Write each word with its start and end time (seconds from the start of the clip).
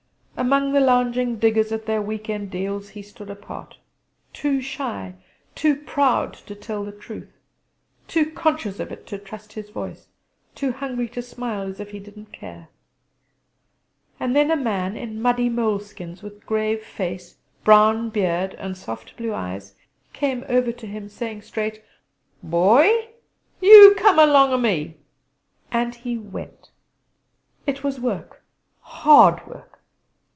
Among 0.37 0.73
the 0.73 0.79
lounging 0.81 1.35
diggers 1.37 1.71
at 1.71 1.85
their 1.85 2.01
week 2.01 2.27
end 2.27 2.49
deals 2.49 2.89
he 2.89 3.03
stood 3.03 3.29
apart 3.29 3.77
too 4.33 4.59
shy, 4.59 5.13
to 5.53 5.75
proud 5.75 6.33
to 6.33 6.55
tell 6.55 6.83
the 6.83 6.91
truth; 6.91 7.31
too 8.07 8.31
conscious 8.31 8.79
of 8.79 8.91
it 8.91 9.05
to 9.07 9.19
trust 9.19 9.53
his 9.53 9.69
voice; 9.69 10.07
too 10.55 10.71
hungry 10.71 11.07
to 11.09 11.21
smile 11.21 11.67
as 11.67 11.79
if 11.79 11.91
he 11.91 11.99
did 11.99 12.17
not 12.17 12.31
care! 12.31 12.69
And 14.19 14.35
then 14.35 14.49
a 14.49 14.55
man 14.55 14.97
in 14.97 15.21
muddy 15.21 15.47
moleskins, 15.47 16.23
with 16.23 16.43
grave 16.47 16.83
face, 16.83 17.35
brown 17.63 18.09
beard, 18.09 18.55
and 18.55 18.75
soft 18.75 19.15
blue 19.17 19.35
eyes, 19.35 19.75
came 20.11 20.43
over 20.49 20.71
to 20.71 20.87
him, 20.87 21.07
saying 21.07 21.43
straight: 21.43 21.83
"Boy, 22.41 23.09
you 23.61 23.93
come 23.95 24.17
along 24.17 24.51
o' 24.53 24.57
me!" 24.57 24.97
And 25.71 25.93
he 25.93 26.17
went. 26.17 26.71
It 27.67 27.83
was 27.83 27.99
work 27.99 28.41
hard 28.81 29.45
work. 29.45 29.67